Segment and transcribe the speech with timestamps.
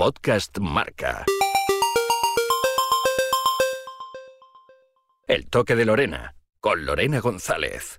[0.00, 1.24] Podcast Marca.
[5.26, 7.98] El toque de Lorena, con Lorena González.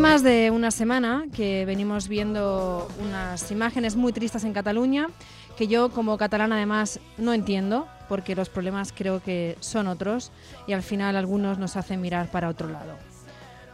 [0.00, 5.08] Más de una semana que venimos viendo unas imágenes muy tristes en Cataluña,
[5.56, 10.30] que yo como catalana además no entiendo, porque los problemas creo que son otros
[10.68, 12.96] y al final algunos nos hacen mirar para otro lado.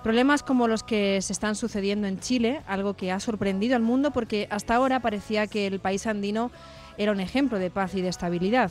[0.03, 4.11] Problemas como los que se están sucediendo en Chile, algo que ha sorprendido al mundo
[4.11, 6.51] porque hasta ahora parecía que el país andino
[6.97, 8.71] era un ejemplo de paz y de estabilidad.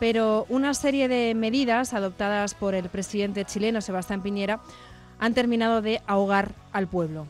[0.00, 4.60] Pero una serie de medidas adoptadas por el presidente chileno Sebastián Piñera
[5.18, 7.26] han terminado de ahogar al pueblo.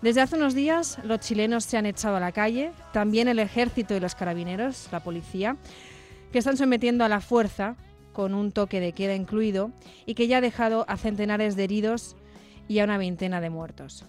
[0.00, 3.94] Desde hace unos días los chilenos se han echado a la calle, también el ejército
[3.94, 5.56] y los carabineros, la policía,
[6.32, 7.76] que están sometiendo a la fuerza,
[8.12, 9.70] con un toque de queda incluido,
[10.06, 12.16] y que ya ha dejado a centenares de heridos
[12.68, 14.04] y a una veintena de muertos.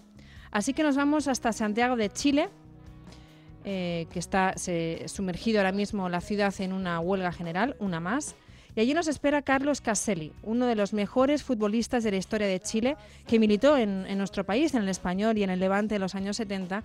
[0.50, 2.48] Así que nos vamos hasta Santiago de Chile,
[3.64, 8.36] eh, que está se- sumergido ahora mismo la ciudad en una huelga general, una más.
[8.76, 12.58] Y allí nos espera Carlos Caselli, uno de los mejores futbolistas de la historia de
[12.58, 16.16] Chile, que militó en, nuestro país, en el español y en el Levante en los
[16.16, 16.82] años 70,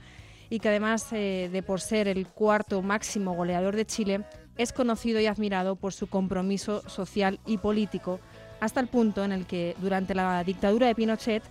[0.52, 4.22] y que además eh, de por ser el cuarto máximo goleador de Chile,
[4.58, 8.20] es conocido y admirado por su compromiso social y político,
[8.60, 11.44] hasta el punto en el que durante la dictadura de Pinochet,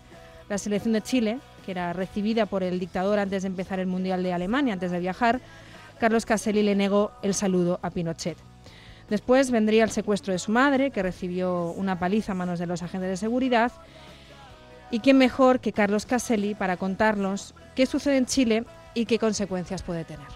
[0.48, 4.22] la selección de Chile, que era recibida por el dictador antes de empezar el Mundial
[4.22, 5.40] de Alemania, antes de viajar,
[5.98, 8.47] Carlos Caselli le negó el saludo a Pinochet.
[9.10, 12.82] Después vendría el secuestro de su madre, que recibió una paliza a manos de los
[12.82, 13.72] agentes de seguridad.
[14.90, 18.64] ¿Y quién mejor que Carlos Caselli para contarnos qué sucede en Chile
[18.94, 20.28] y qué consecuencias puede tener?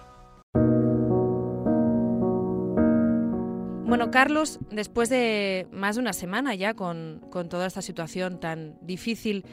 [3.93, 8.79] Bueno, Carlos, después de más de una semana ya con, con toda esta situación tan
[8.81, 9.45] difícil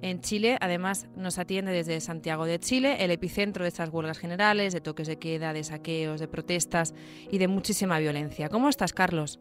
[0.00, 4.72] en Chile, además nos atiende desde Santiago de Chile, el epicentro de estas huelgas generales,
[4.72, 6.94] de toques de queda, de saqueos, de protestas
[7.30, 8.48] y de muchísima violencia.
[8.48, 9.40] ¿Cómo estás, Carlos?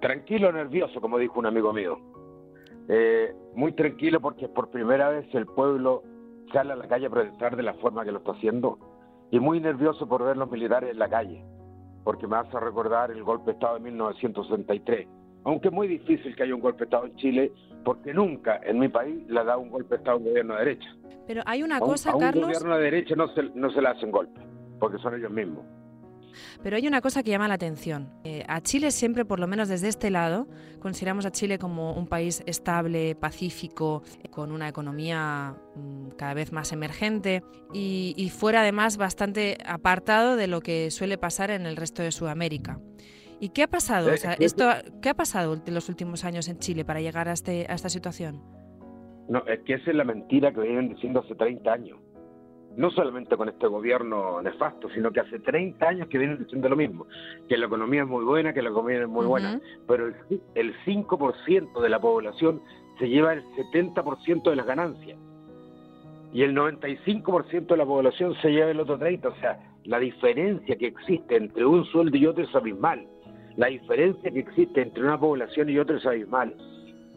[0.00, 1.98] Tranquilo, nervioso, como dijo un amigo mío.
[2.88, 6.02] Eh, muy tranquilo porque por primera vez el pueblo
[6.52, 8.78] sale a la calle a protestar de la forma que lo está haciendo.
[9.30, 11.44] Y muy nervioso por ver los militares en la calle,
[12.02, 15.08] porque me hace recordar el golpe de Estado de 1963.
[15.44, 17.52] Aunque es muy difícil que haya un golpe de Estado en Chile,
[17.84, 20.54] porque nunca en mi país le ha dado un golpe de Estado a un gobierno
[20.54, 20.88] de derecha.
[21.26, 23.70] Pero hay una A un- cosa, a un Carlos, gobierno de derecha no se, no
[23.70, 24.44] se le hacen golpes,
[24.78, 25.64] porque son ellos mismos.
[26.62, 28.08] pero hay una cosa que llama la atención.
[28.22, 30.46] Eh, a Chile siempre, por lo menos desde este lado,
[30.78, 36.72] consideramos a Chile como un país estable, pacífico, con una economía mm, cada vez más
[36.72, 37.42] emergente
[37.72, 42.12] y, y fuera además bastante apartado de lo que suele pasar en el resto de
[42.12, 42.78] Sudamérica.
[43.40, 44.12] ¿Y qué ha pasado?
[44.12, 44.64] O sea, Eh, esto,
[45.00, 47.88] ¿Qué ha pasado en los últimos años en Chile para llegar a, este, a esta
[47.88, 48.40] situación?
[49.28, 51.98] No, es que esa es la mentira que vienen diciendo hace 30 años.
[52.76, 56.76] No solamente con este gobierno nefasto, sino que hace 30 años que vienen diciendo lo
[56.76, 57.06] mismo,
[57.48, 59.62] que la economía es muy buena, que la economía es muy buena, Ujú.
[59.88, 60.14] pero el,
[60.54, 62.62] el 5% de la población
[62.98, 63.42] se lleva el
[63.72, 65.18] 70% de las ganancias
[66.32, 70.76] y el 95% de la población se lleva el otro 30%, o sea, la diferencia
[70.76, 73.04] que existe entre un sueldo y otro es abismal,
[73.60, 76.54] la diferencia que existe entre una población y otra es abismal.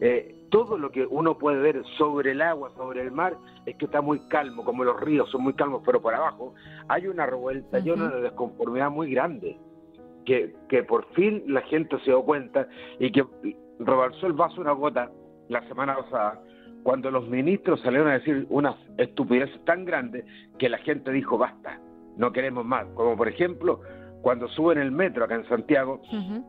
[0.02, 3.34] Eh, todo lo que uno puede ver sobre el agua, sobre el mar,
[3.64, 6.54] es que está muy calmo, como los ríos son muy calmos, pero por abajo
[6.88, 9.56] hay una revuelta y una desconformidad muy grande,
[10.26, 12.68] que, que por fin la gente se dio cuenta
[12.98, 13.24] y que
[13.78, 15.10] rebalsó el vaso una gota
[15.48, 16.42] la semana pasada,
[16.82, 20.26] cuando los ministros salieron a decir unas estupideces tan grandes
[20.58, 21.80] que la gente dijo basta,
[22.18, 23.80] no queremos más, como por ejemplo
[24.24, 26.00] cuando suben el metro acá en Santiago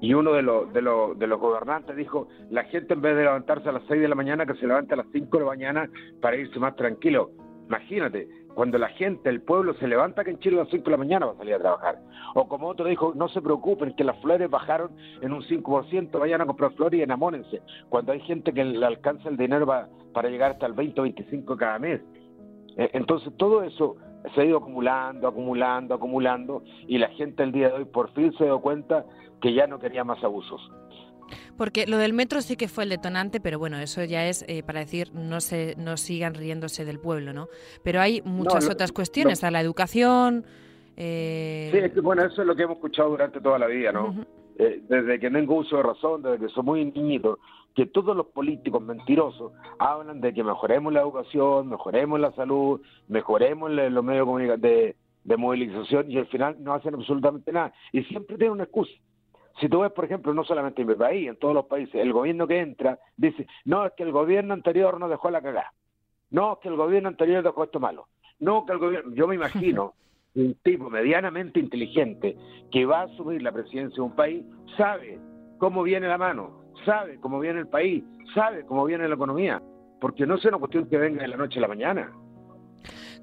[0.01, 3.23] y uno de los, de los, de los gobernantes dijo, la gente en vez de
[3.23, 5.49] levantarse a las 6 de la mañana, que se levante a las 5 de la
[5.49, 5.89] mañana
[6.21, 7.31] para irse más tranquilo.
[7.67, 10.91] Imagínate, cuando la gente, el pueblo se levanta que en Chile a las 5 de
[10.91, 11.99] la mañana va a salir a trabajar.
[12.35, 14.91] O como otro dijo, no se preocupen, que las flores bajaron
[15.21, 17.61] en un 5%, vayan a comprar flores y enamórense.
[17.89, 21.03] Cuando hay gente que le alcanza el dinero pa- para llegar hasta el 20 o
[21.03, 21.99] 25 cada mes.
[22.77, 23.95] Eh, Entonces todo eso
[24.33, 28.33] se ha ido acumulando, acumulando, acumulando y la gente el día de hoy por fin
[28.37, 29.05] se dio cuenta
[29.41, 30.61] que ya no quería más abusos.
[31.57, 34.61] Porque lo del metro sí que fue el detonante, pero bueno, eso ya es eh,
[34.61, 37.47] para decir no se no sigan riéndose del pueblo, ¿no?
[37.83, 40.45] Pero hay muchas otras cuestiones, a la educación.
[40.97, 43.91] eh, Sí, es que bueno, eso es lo que hemos escuchado durante toda la vida,
[43.91, 44.13] ¿no?
[44.57, 47.39] Eh, desde que tengo uso de razón, desde que soy muy niñito,
[47.75, 53.69] que todos los políticos mentirosos hablan de que mejoremos la educación, mejoremos la salud, mejoremos
[53.69, 57.73] los medios de, de movilización y al final no hacen absolutamente nada.
[57.91, 58.93] Y siempre tienen una excusa.
[59.59, 62.13] Si tú ves, por ejemplo, no solamente en mi país, en todos los países, el
[62.13, 65.73] gobierno que entra dice, no, es que el gobierno anterior nos dejó la cagada.
[66.31, 68.07] No, es que el gobierno anterior dejó esto malo.
[68.39, 69.13] No, que el gobierno...
[69.13, 69.93] Yo me imagino
[70.35, 72.35] un tipo medianamente inteligente
[72.71, 74.43] que va a asumir la presidencia de un país,
[74.77, 75.19] sabe
[75.57, 78.03] cómo viene la mano, sabe cómo viene el país,
[78.33, 79.61] sabe cómo viene la economía,
[80.01, 82.11] porque no es una cuestión que venga de la noche a la mañana.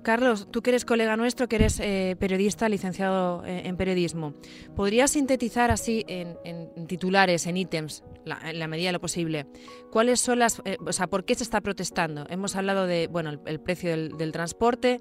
[0.02, 4.34] Carlos, tú que eres colega nuestro, que eres eh, periodista, licenciado eh, en periodismo,
[4.74, 9.46] ¿podrías sintetizar así en, en titulares, en ítems, la- en la medida de lo posible,
[9.92, 12.26] cuáles son las, eh, o sea, por qué se está protestando?
[12.30, 15.00] Hemos hablado de, bueno, el, el precio del, del transporte.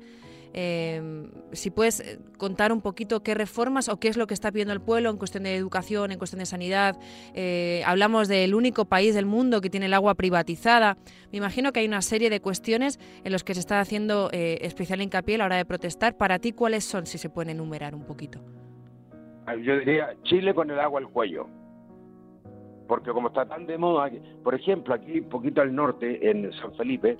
[0.53, 4.51] Eh, si puedes eh, contar un poquito qué reformas o qué es lo que está
[4.51, 6.97] pidiendo el pueblo en cuestión de educación, en cuestión de sanidad.
[7.33, 10.97] Eh, hablamos del único país del mundo que tiene el agua privatizada.
[11.31, 14.59] Me imagino que hay una serie de cuestiones en los que se está haciendo eh,
[14.61, 16.17] especial hincapié a la hora de protestar.
[16.17, 18.41] Para ti, ¿cuáles son, si se pueden enumerar un poquito?
[19.63, 21.47] Yo diría Chile con el agua al cuello.
[22.87, 24.09] Porque como está tan de moda,
[24.43, 27.17] por ejemplo, aquí poquito al norte, en San Felipe,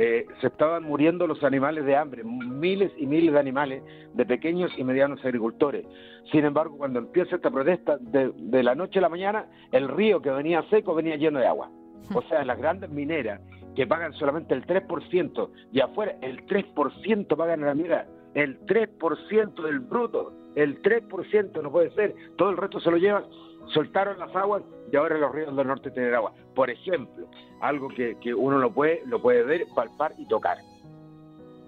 [0.00, 3.82] eh, se estaban muriendo los animales de hambre, miles y miles de animales
[4.14, 5.84] de pequeños y medianos agricultores.
[6.30, 10.22] Sin embargo, cuando empieza esta protesta, de, de la noche a la mañana, el río
[10.22, 11.68] que venía seco venía lleno de agua.
[12.14, 13.40] O sea, las grandes mineras
[13.74, 19.62] que pagan solamente el 3%, y afuera el 3% pagan a la minera, el 3%
[19.62, 23.24] del bruto, el 3% no puede ser, todo el resto se lo llevan,
[23.72, 26.32] soltaron las aguas y ahora los ríos del norte tienen agua.
[26.54, 27.26] Por ejemplo,
[27.60, 30.58] algo que, que uno lo puede, lo puede ver, palpar y tocar.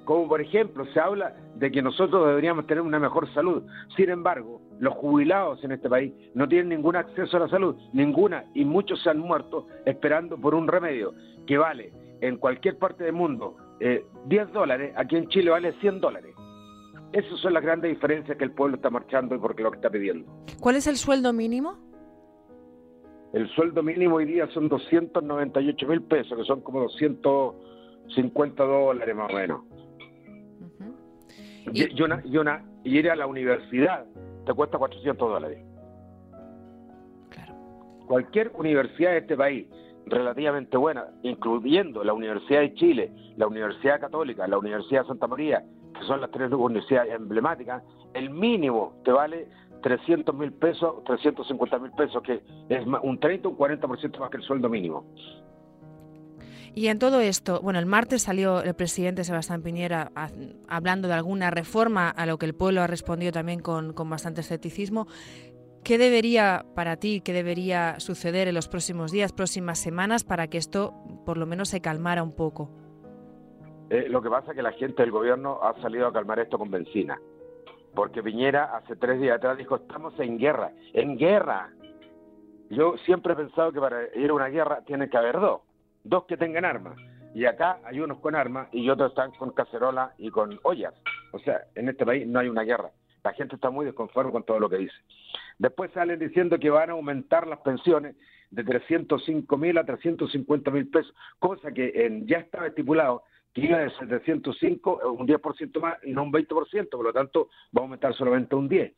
[0.05, 3.63] Como por ejemplo, se habla de que nosotros deberíamos tener una mejor salud.
[3.97, 8.45] Sin embargo, los jubilados en este país no tienen ningún acceso a la salud, ninguna,
[8.55, 11.13] y muchos se han muerto esperando por un remedio
[11.47, 16.01] que vale en cualquier parte del mundo eh, 10 dólares, aquí en Chile vale 100
[16.01, 16.35] dólares.
[17.13, 19.91] Esas son las grandes diferencias que el pueblo está marchando y porque lo que está
[19.91, 20.31] pidiendo.
[20.61, 21.90] ¿Cuál es el sueldo mínimo?
[23.33, 29.31] El sueldo mínimo hoy día son 298 mil pesos, que son como 250 dólares más
[29.33, 29.61] o menos.
[30.61, 30.95] Ujú.
[31.73, 34.05] Y, y una, y, una, y ir a la universidad
[34.45, 35.65] te cuesta 400 dólares.
[37.29, 37.55] Claro.
[38.09, 39.67] Cualquier universidad de este país
[40.07, 45.65] relativamente buena, incluyendo la Universidad de Chile, la Universidad Católica, la Universidad de Santa María,
[45.95, 47.83] que son las tres universidades emblemáticas,
[48.15, 49.47] el mínimo te vale
[49.83, 54.37] 300 mil pesos, 350 mil pesos, que es un 30 o un 40% más que
[54.39, 55.05] el sueldo mínimo.
[56.73, 60.29] Y en todo esto, bueno, el martes salió el presidente Sebastián Piñera a-
[60.69, 64.41] hablando de alguna reforma a lo que el pueblo ha respondido también con, con bastante
[64.43, 65.07] escepticismo.
[65.83, 70.59] ¿Qué debería para ti, qué debería suceder en los próximos días, próximas semanas, para que
[70.59, 70.93] esto
[71.27, 72.71] por lo menos se calmara un poco?
[73.89, 76.57] Eh, lo que pasa es que la gente del gobierno ha salido a calmar esto
[76.59, 77.19] con benzina.
[77.95, 81.71] Porque Piñera hace tres días atrás dijo, estamos en guerra, en guerra.
[82.71, 85.63] Yo siempre he pensado que para ir a una guerra tiene que haber dos,
[86.05, 86.97] dos que tengan armas.
[87.35, 90.95] Y acá hay unos con armas y otros están con cacerola y con ollas.
[91.33, 92.91] O sea, en este país no hay una guerra.
[93.23, 94.95] La gente está muy desconforme con todo lo que dice.
[95.59, 98.17] Después salen diciendo que van a aumentar las pensiones
[98.51, 103.23] de 305 mil a 350 mil pesos, cosa que en- ya estaba estipulado
[103.55, 107.83] iba de 705 a un 10% más y no un 20%, por lo tanto va
[107.83, 108.95] a aumentar solamente un 10%.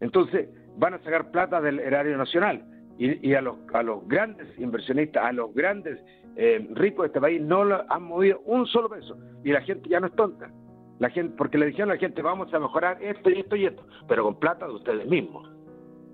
[0.00, 2.64] Entonces van a sacar plata del erario nacional
[2.98, 5.98] y, y a, los, a los grandes inversionistas, a los grandes
[6.36, 10.00] eh, ricos de este país no han movido un solo peso y la gente ya
[10.00, 10.50] no es tonta.
[10.98, 13.66] La gente, porque le dijeron a la gente vamos a mejorar esto y esto y
[13.66, 15.48] esto, pero con plata de ustedes mismos.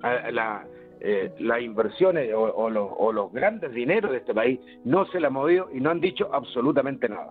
[0.03, 0.67] La,
[1.01, 5.27] eh, las inversiones o, los, o los grandes dineros de este país no se le
[5.27, 7.31] han movido y no han dicho absolutamente nada.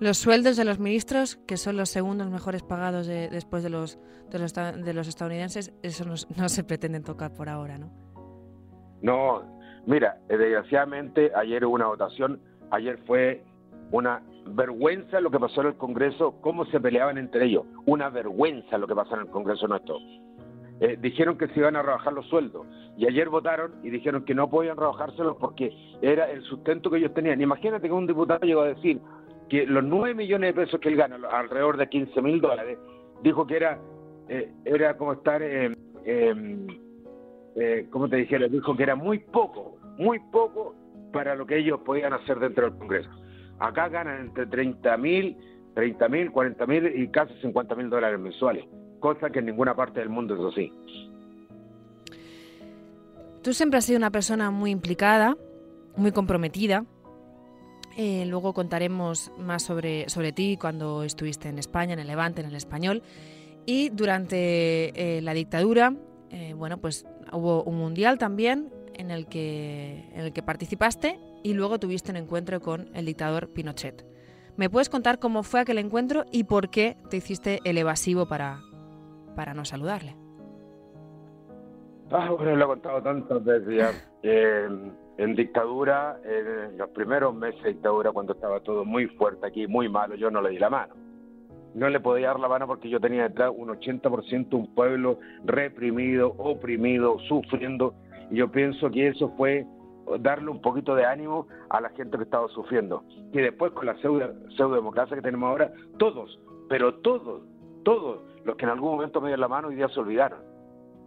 [0.00, 3.98] Los sueldos de los ministros, que son los segundos mejores pagados de- después de los,
[4.30, 6.16] de, los, de los estadounidenses, eso no
[6.48, 7.90] se pretenden tocar por ahora, ¿no?
[9.02, 9.42] No,
[9.86, 12.40] mira, eh, desgraciadamente ayer hubo una votación,
[12.70, 13.44] ayer fue
[13.92, 18.78] una vergüenza lo que pasó en el Congreso, cómo se peleaban entre ellos, una vergüenza
[18.78, 19.98] lo que pasó en el Congreso nuestro.
[20.78, 22.66] Eh, dijeron que se iban a rebajar los sueldos
[22.98, 25.70] y ayer votaron y dijeron que no podían rebajárselos porque
[26.02, 27.40] era el sustento que ellos tenían.
[27.40, 29.00] Imagínate que un diputado llegó a decir
[29.48, 32.78] que los 9 millones de pesos que él gana, alrededor de 15 mil dólares,
[33.22, 33.78] dijo que era,
[34.28, 35.74] eh, era como estar, eh,
[36.04, 40.74] eh, como te dijera, dijo que era muy poco, muy poco
[41.12, 43.10] para lo que ellos podían hacer dentro del Congreso.
[43.58, 45.36] Acá ganan entre 30 mil,
[45.74, 48.64] 30 mil, 40 mil y casi 50 mil dólares mensuales,
[49.00, 50.72] cosa que en ninguna parte del mundo es así.
[53.42, 55.36] Tú siempre has sido una persona muy implicada,
[55.96, 56.84] muy comprometida.
[57.98, 62.48] Eh, luego contaremos más sobre, sobre ti cuando estuviste en España, en el Levante, en
[62.48, 63.02] el español.
[63.64, 65.94] Y durante eh, la dictadura,
[66.30, 71.54] eh, bueno, pues hubo un mundial también en el, que, en el que participaste y
[71.54, 74.06] luego tuviste un encuentro con el dictador Pinochet.
[74.56, 78.60] ¿Me puedes contar cómo fue aquel encuentro y por qué te hiciste el evasivo para,
[79.34, 80.16] para no saludarle?
[82.10, 83.90] Ah, bueno, lo he contado tantas veces ya.
[85.18, 89.88] En dictadura, en los primeros meses de dictadura, cuando estaba todo muy fuerte aquí, muy
[89.88, 90.94] malo, yo no le di la mano.
[91.74, 96.34] No le podía dar la mano porque yo tenía detrás un 80% un pueblo reprimido,
[96.38, 97.94] oprimido, sufriendo.
[98.30, 99.66] Y yo pienso que eso fue
[100.20, 103.04] darle un poquito de ánimo a la gente que estaba sufriendo.
[103.32, 104.32] Y después con la pseudo,
[105.08, 107.42] que tenemos ahora, todos, pero todos,
[107.84, 110.56] todos los que en algún momento me dieron la mano hoy día se olvidaron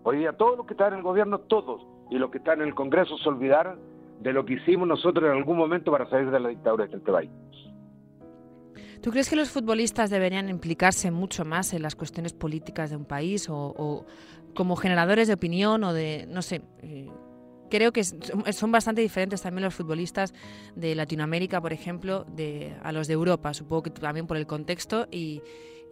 [0.04, 2.68] Hoy día todos los que están en el gobierno, todos, y los que están en
[2.68, 3.80] el Congreso se olvidaron
[4.20, 7.30] de lo que hicimos nosotros en algún momento para salir de la dictadura de este.
[9.02, 13.06] ¿Tú crees que los futbolistas deberían implicarse mucho más en las cuestiones políticas de un
[13.06, 14.06] país o,
[14.54, 17.08] como generadores de opinión o de, no sé, eh,
[17.70, 20.34] creo que son bastante diferentes también los futbolistas
[20.76, 25.08] de Latinoamérica, por ejemplo, de, a los de Europa, supongo que también por el contexto
[25.10, 25.42] y,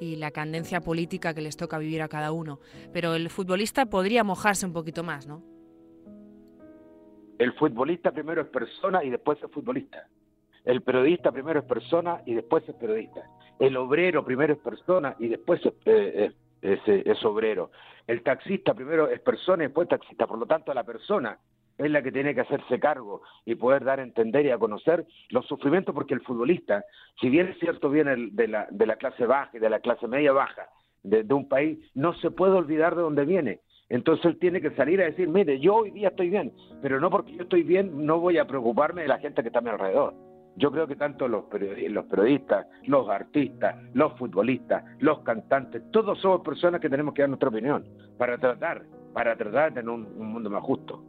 [0.02, 2.60] y la candencia política que les toca vivir a cada uno.
[2.92, 5.44] Pero el futbolista podría mojarse un poquito más, ¿no?
[7.38, 10.08] El futbolista primero es persona y después es futbolista.
[10.66, 13.22] El periodista primero es persona y después es periodista.
[13.60, 17.72] El obrero primero es persona y después es, eh, es obrero.
[18.06, 20.28] El taxista primero es persona y después taxista.
[20.28, 21.38] Por lo tanto, la persona
[21.78, 25.06] es la que tiene que hacerse cargo y poder dar a entender y a conocer
[25.30, 26.84] los sufrimientos, porque el futbolista,
[27.20, 30.08] si bien es cierto viene de la, de la clase baja y de la clase
[30.08, 30.68] media baja
[31.04, 33.62] de, un país, no se puede olvidar de dónde viene.
[33.90, 36.52] Entonces él tiene que salir a decir, mire, yo hoy día estoy bien,
[36.82, 39.60] pero no porque yo estoy bien, no voy a preocuparme de la gente que está
[39.60, 40.14] a mi alrededor.
[40.58, 46.82] Yo creo que tanto los periodistas, los artistas, los futbolistas, los cantantes, todos somos personas
[46.82, 47.86] que tenemos que dar nuestra opinión
[48.18, 51.04] para tratar, para tratar de tener un mundo más justo.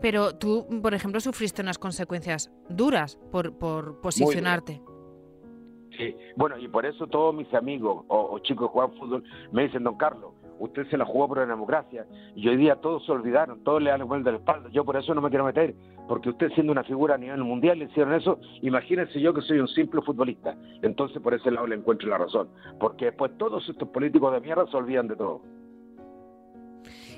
[0.00, 4.80] Pero tú, por ejemplo, sufriste unas consecuencias duras por, por posicionarte.
[5.96, 9.84] Sí, bueno, y por eso todos mis amigos o, chicos que juegan fútbol me dicen,
[9.84, 13.62] don Carlos, usted se la jugó por la democracia y hoy día todos se olvidaron,
[13.64, 14.68] todos le dan el vuelta de la espalda.
[14.70, 15.74] Yo por eso no me quiero meter,
[16.08, 19.58] porque usted siendo una figura a nivel mundial le hicieron eso, imagínense yo que soy
[19.58, 20.56] un simple futbolista.
[20.82, 24.66] Entonces por ese lado le encuentro la razón, porque después todos estos políticos de mierda
[24.66, 25.42] se olvidan de todo.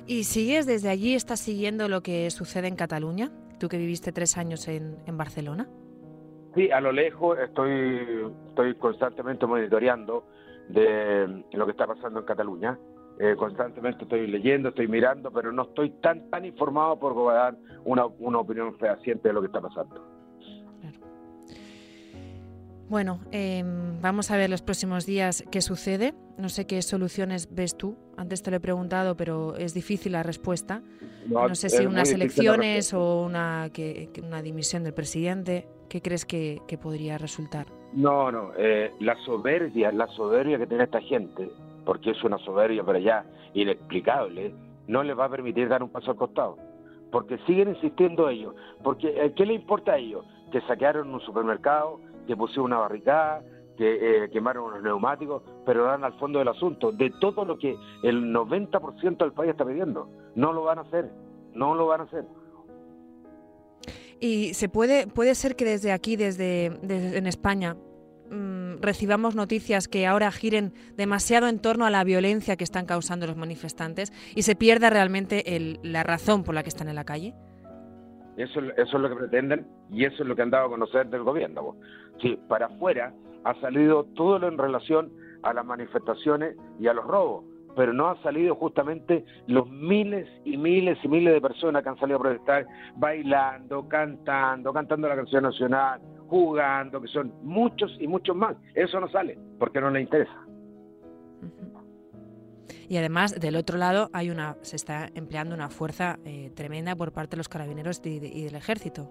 [0.09, 3.33] ¿Y sigues desde allí, estás siguiendo lo que sucede en Cataluña?
[3.59, 5.67] Tú que viviste tres años en, Barcelona.
[6.55, 8.01] Sí, a lo lejos estoy,
[8.51, 10.25] estoy constantemente monitoreando
[10.69, 12.79] de lo que está pasando en Cataluña.
[13.19, 18.07] Eh, constantemente estoy leyendo, estoy mirando, pero no estoy tan tan informado por dar una,
[18.07, 20.17] una opinión fehaciente de lo que está pasando.
[22.89, 26.15] Bueno, em, vamos a ver los próximos días qué sucede.
[26.39, 27.97] No sé qué soluciones ves tú.
[28.17, 30.83] Antes te lo he preguntado, pero es difícil la respuesta.
[31.27, 35.67] No, sé si unas elecciones o una, que, una dimisión del presidente.
[35.89, 37.67] ¿Qué crees que, podría resultar?
[37.93, 38.53] No, no.
[38.57, 41.51] Eh, la soberbia, la soberbia que tiene esta gente,
[41.87, 43.25] porque es una soberbia para allá
[43.55, 44.53] inexplicable,
[44.89, 46.59] no le va a permitir dar un paso al costado.
[47.11, 48.55] Porque siguen insistiendo ellos.
[48.83, 50.27] Porque eh, ¿qué le importa a ellos?
[50.53, 53.43] Que saquearon un supermercado, que pusieron una barricada,
[53.77, 57.77] que eh, quemaron unos neumáticos, pero dan al fondo del asunto, de todo lo que
[58.03, 60.09] el 90% del país está pidiendo.
[60.35, 61.11] No lo van a hacer,
[61.55, 62.25] no lo van a hacer.
[64.19, 66.67] Y se puede, puede ser que desde aquí, desde,
[67.17, 67.77] en España,
[68.31, 73.27] mm, recibamos noticias que ahora giren demasiado en torno a la violencia que están causando
[73.27, 77.05] los manifestantes y se pierda realmente el, la razón por la que están en la
[77.05, 77.35] calle.
[78.37, 81.09] Eso, eso es lo que pretenden y eso es lo que han dado a conocer
[81.09, 81.77] del gobierno.
[82.21, 83.15] Sí, para afuera
[83.45, 85.11] ha salido todo lo en relación
[85.43, 87.45] a las manifestaciones y a los robos,
[87.77, 91.99] pero no ha salido justamente los miles y miles y miles de personas que han
[91.99, 92.67] salido a protestar
[92.97, 98.57] bailando, cantando, cantando la canción nacional, jugando, que son muchos y muchos más.
[98.75, 100.47] Eso no sale porque no les interesa.
[102.89, 107.13] Y además, del otro lado, hay una, se está empleando una fuerza eh, tremenda por
[107.13, 109.11] parte de los carabineros y del ejército.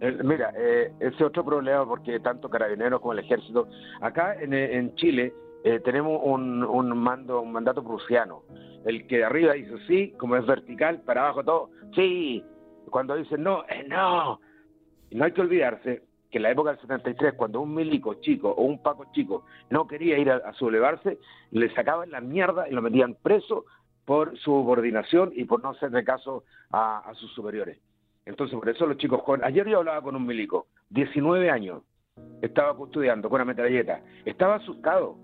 [0.00, 3.68] Eh, Mira, eh, ese es otro problema porque tanto carabineros como el ejército,
[4.00, 8.42] acá en, eh, en Chile eh, tenemos un, un mando, un mandato prusiano.
[8.84, 12.42] El que de arriba dice sí, como es vertical, para abajo todo, sí.
[12.90, 14.40] Cuando dicen no, es no.
[15.10, 18.50] Y no hay que olvidarse que en la época del 73, cuando un milico chico
[18.50, 21.18] o un paco chico no quería ir a, sublevarse,
[21.50, 23.64] le sacaban la mierda y lo metían preso
[24.04, 27.78] por subordinación y por no hacerle caso a, sus superiores.
[28.26, 29.22] Entonces, por eso los chicos.
[29.42, 31.82] Ayer yo hablaba con un milico, 19 años,
[32.42, 34.02] estaba custodiando con una metralleta.
[34.24, 35.16] Estaba asustado.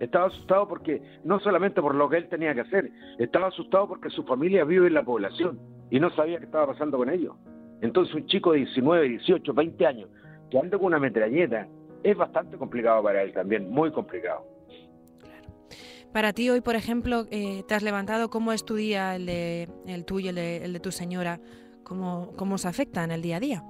[0.00, 4.10] Estaba asustado porque, no solamente por lo que él tenía que hacer, estaba asustado porque
[4.10, 5.58] su familia vive en la población
[5.90, 7.34] y no sabía qué estaba pasando con ellos.
[7.80, 10.10] Entonces, un chico de 19, 18, 20 años
[10.50, 11.66] que anda con una metralleta
[12.02, 14.44] es bastante complicado para él también, muy complicado.
[16.12, 19.68] Para ti hoy, por ejemplo, eh, te has levantado, ¿cómo es tu día, el, de,
[19.86, 21.38] el tuyo, el de, el de tu señora?
[21.84, 23.62] ¿Cómo, ¿Cómo se afecta en el día a día?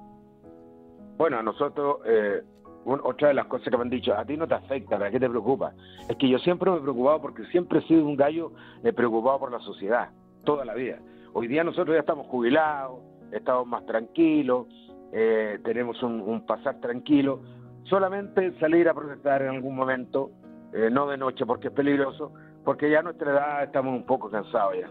[1.17, 2.41] Bueno, a nosotros, eh,
[2.85, 5.11] un- otra de las cosas que me han dicho, a ti no te afecta, ¿para
[5.11, 5.73] qué te preocupa?
[6.09, 9.37] Es que yo siempre me he preocupado porque siempre he sido un gallo eh, preocupado
[9.39, 10.09] por la sociedad,
[10.45, 10.99] toda la vida.
[11.33, 12.99] Hoy día nosotros ya estamos jubilados,
[13.31, 14.67] estamos más tranquilos,
[15.11, 17.41] eh, tenemos un, un pasar tranquilo.
[17.83, 20.31] Solamente salir a protestar en algún momento,
[20.73, 22.31] eh, no de noche porque es peligroso,
[22.63, 24.89] porque ya a nuestra edad estamos un poco cansados ya.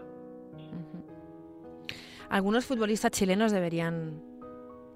[2.29, 4.21] Algunos futbolistas chilenos deberían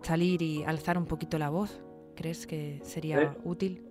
[0.02, 1.82] salir y alzar un poquito la voz.
[2.16, 3.88] ¿Crees que sería Eh, útil?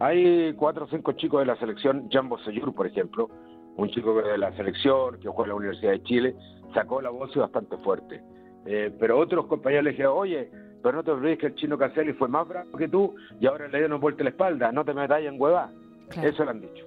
[0.00, 3.30] Hay cuatro o cinco chicos de la selección, Jambo Seyur, por ejemplo,
[3.76, 6.36] un chico de la selección que juega en la Universidad de Chile,
[6.74, 8.22] sacó la voz y bastante fuerte.
[8.66, 10.50] Eh, pero otros compañeros le dijeron, oye,
[10.82, 13.68] pero no te olvides que el chino Caselli fue más bravo que tú y ahora
[13.68, 15.70] le dieron vuelta la espalda, no te metas en hueva.
[16.08, 16.84] Claro, Eso le han dicho.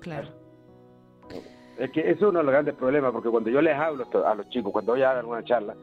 [0.00, 0.28] claro.
[1.78, 4.34] Es que eso es uno de los grandes problemas, porque cuando yo les hablo a
[4.34, 5.74] los chicos, cuando voy a dar alguna charla,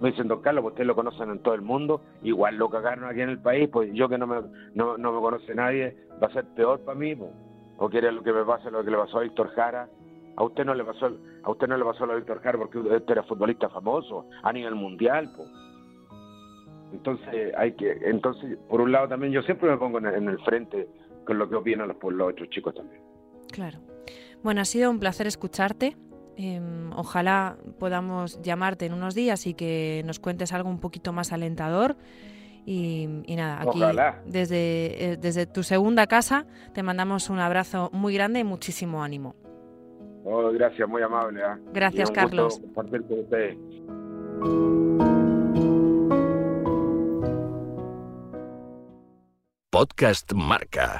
[0.00, 3.04] me dicen, don Carlos, pues ustedes lo conocen en todo el mundo, igual lo cagaron
[3.04, 4.36] aquí en el país, pues yo que no me,
[4.74, 7.30] no, no me conoce nadie, va a ser peor para mí, pues.
[7.76, 9.88] o quiere lo que me pase lo que le pasó a Víctor Jara.
[10.36, 11.10] A usted no le pasó,
[11.42, 14.52] a usted no le pasó lo a Víctor Jara porque usted era futbolista famoso a
[14.52, 15.48] nivel mundial, pues.
[16.92, 20.28] Entonces hay que, entonces por un lado también yo siempre me pongo en el, en
[20.28, 20.88] el frente
[21.24, 23.02] con lo que opinan los, los otros chicos también.
[23.50, 23.78] Claro.
[24.42, 25.96] Bueno, ha sido un placer escucharte.
[26.36, 31.32] Em, ojalá podamos llamarte en unos días y que nos cuentes algo un poquito más
[31.32, 31.96] alentador.
[32.64, 34.22] Y, y nada, aquí Ojalá.
[34.24, 39.34] desde, eh, desde tu segunda casa te mandamos un abrazo muy grande y muchísimo ánimo.
[40.24, 41.42] Oh, gracias, muy amable.
[41.42, 41.58] ¿ah?
[41.72, 42.60] Gracias, gusto Carlos.
[42.60, 43.56] compartir con ustedes.
[49.70, 50.98] Podcast Marca.